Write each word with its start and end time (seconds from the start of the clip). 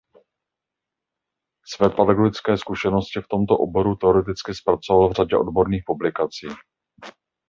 Své 1.65 1.89
pedagogické 1.89 2.57
zkušenosti 2.57 3.21
v 3.21 3.27
tomto 3.27 3.57
oboru 3.57 3.95
teoreticky 3.95 4.53
zpracoval 4.53 5.09
v 5.09 5.13
řadě 5.13 5.37
odborných 5.37 5.83
publikací. 5.85 6.47